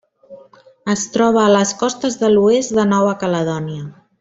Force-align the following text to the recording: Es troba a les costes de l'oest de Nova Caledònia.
Es 0.93 1.03
troba 1.17 1.43
a 1.43 1.51
les 1.57 1.75
costes 1.83 2.17
de 2.23 2.33
l'oest 2.33 2.75
de 2.79 2.87
Nova 2.95 3.13
Caledònia. 3.27 3.87